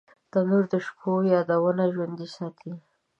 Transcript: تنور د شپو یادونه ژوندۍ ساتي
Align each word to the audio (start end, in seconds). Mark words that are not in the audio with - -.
تنور 0.31 0.63
د 0.73 0.73
شپو 0.85 1.11
یادونه 1.33 1.83
ژوندۍ 1.93 2.27
ساتي 2.35 2.71